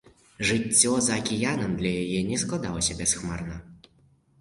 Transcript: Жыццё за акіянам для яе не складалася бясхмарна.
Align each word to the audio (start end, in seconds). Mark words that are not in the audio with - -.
Жыццё 0.51 0.93
за 1.09 1.13
акіянам 1.19 1.77
для 1.83 1.93
яе 2.03 2.19
не 2.33 2.43
складалася 2.47 2.99
бясхмарна. 3.03 3.63